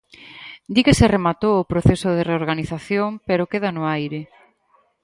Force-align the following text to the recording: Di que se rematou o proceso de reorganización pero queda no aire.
Di 0.73 0.81
que 0.85 0.97
se 0.99 1.09
rematou 1.15 1.55
o 1.57 1.69
proceso 1.71 2.09
de 2.17 2.25
reorganización 2.31 3.09
pero 3.27 3.49
queda 3.51 3.69
no 3.75 3.83
aire. 3.97 4.21